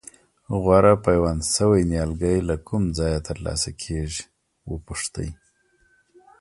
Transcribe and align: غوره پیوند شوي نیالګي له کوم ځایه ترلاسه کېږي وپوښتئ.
غوره 0.61 0.93
پیوند 1.05 1.41
شوي 1.55 1.81
نیالګي 1.91 2.35
له 2.49 2.55
کوم 2.67 2.83
ځایه 2.97 3.19
ترلاسه 3.27 3.69
کېږي 3.83 4.23
وپوښتئ. 4.71 5.29